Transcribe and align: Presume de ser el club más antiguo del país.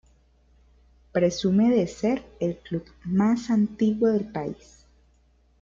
Presume 1.11 1.69
de 1.69 1.85
ser 1.85 2.23
el 2.39 2.57
club 2.57 2.83
más 3.03 3.51
antiguo 3.51 4.09
del 4.09 4.31
país. 4.31 4.87